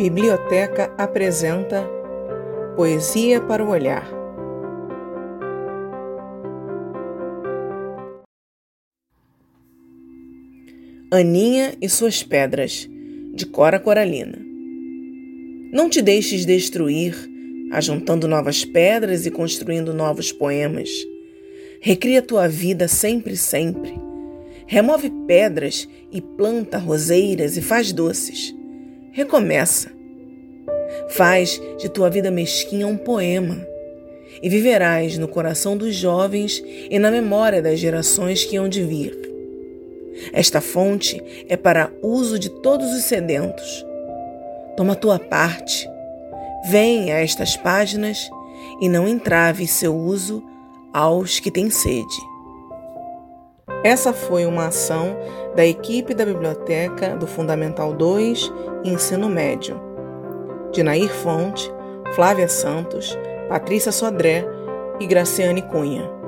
Biblioteca 0.00 0.90
apresenta 0.96 1.86
Poesia 2.74 3.38
para 3.38 3.62
o 3.62 3.68
Olhar. 3.68 4.10
Aninha 11.12 11.74
e 11.82 11.86
suas 11.90 12.22
pedras, 12.22 12.88
de 13.34 13.44
Cora 13.44 13.78
Coralina. 13.78 14.38
Não 15.70 15.90
te 15.90 16.00
deixes 16.00 16.46
destruir, 16.46 17.14
ajuntando 17.70 18.26
novas 18.26 18.64
pedras 18.64 19.26
e 19.26 19.30
construindo 19.30 19.92
novos 19.92 20.32
poemas. 20.32 20.88
Recria 21.78 22.22
tua 22.22 22.48
vida 22.48 22.88
sempre, 22.88 23.36
sempre. 23.36 23.92
Remove 24.66 25.10
pedras 25.26 25.86
e 26.10 26.22
planta 26.22 26.78
roseiras 26.78 27.58
e 27.58 27.60
faz 27.60 27.92
doces. 27.92 28.58
Recomeça. 29.12 29.90
Faz 31.08 31.60
de 31.78 31.88
tua 31.88 32.08
vida 32.08 32.30
mesquinha 32.30 32.86
um 32.86 32.96
poema 32.96 33.66
e 34.40 34.48
viverás 34.48 35.18
no 35.18 35.26
coração 35.26 35.76
dos 35.76 35.96
jovens 35.96 36.62
e 36.88 36.96
na 36.98 37.10
memória 37.10 37.60
das 37.60 37.80
gerações 37.80 38.44
que 38.44 38.56
hão 38.56 38.68
de 38.68 38.82
vir. 38.84 39.18
Esta 40.32 40.60
fonte 40.60 41.20
é 41.48 41.56
para 41.56 41.92
uso 42.02 42.38
de 42.38 42.48
todos 42.48 42.92
os 42.92 43.02
sedentos. 43.04 43.84
Toma 44.76 44.94
tua 44.94 45.18
parte. 45.18 45.88
Vem 46.68 47.10
a 47.10 47.18
estas 47.18 47.56
páginas 47.56 48.30
e 48.80 48.88
não 48.88 49.08
entrave 49.08 49.66
seu 49.66 49.96
uso 49.96 50.42
aos 50.92 51.40
que 51.40 51.50
têm 51.50 51.68
sede. 51.68 52.29
Essa 53.82 54.12
foi 54.12 54.44
uma 54.44 54.66
ação 54.66 55.16
da 55.56 55.64
equipe 55.64 56.12
da 56.12 56.26
biblioteca 56.26 57.16
do 57.16 57.26
Fundamental 57.26 57.94
2 57.94 58.52
Ensino 58.84 59.26
Médio. 59.26 59.80
De 60.70 60.82
Nair 60.82 61.10
Fonte, 61.10 61.72
Flávia 62.14 62.46
Santos, 62.46 63.18
Patrícia 63.48 63.90
Sodré 63.90 64.46
e 65.00 65.06
Graciane 65.06 65.62
Cunha. 65.62 66.19